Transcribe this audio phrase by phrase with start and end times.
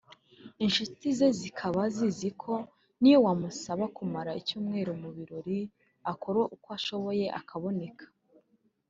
[0.65, 2.53] inshuti ze ziba zizi ko
[3.01, 5.59] n’iyo wamusaba kumara icyumweru mu birori
[6.11, 8.05] akora uko ashoboye akaboneka